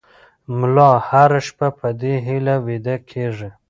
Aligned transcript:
ملا 0.57 0.91
هره 1.09 1.39
شپه 1.47 1.67
په 1.79 1.87
دې 2.01 2.13
هیله 2.27 2.55
ویده 2.65 2.95
کېږي. 3.09 3.49